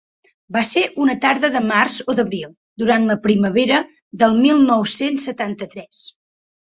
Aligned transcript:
Va 0.55 0.61
ser 0.67 0.81
una 1.03 1.15
tarda 1.25 1.51
de 1.55 1.61
març 1.71 1.97
o 2.13 2.17
d’abril, 2.19 2.49
durant 2.85 3.05
la 3.11 3.19
primavera 3.29 3.83
del 4.25 4.37
mil 4.47 4.65
nou-cents 4.71 5.29
setanta-tres. 5.31 6.01